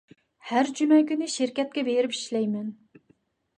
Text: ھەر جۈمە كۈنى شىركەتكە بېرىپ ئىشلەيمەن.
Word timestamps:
ھەر 0.51 0.71
جۈمە 0.79 0.97
كۈنى 1.11 1.29
شىركەتكە 1.35 1.85
بېرىپ 1.91 2.19
ئىشلەيمەن. 2.19 2.75